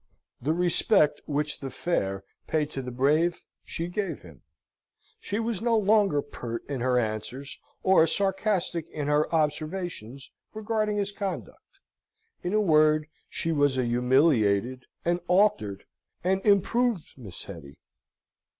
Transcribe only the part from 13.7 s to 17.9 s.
a humiliated, an altered, an improved Miss Hetty.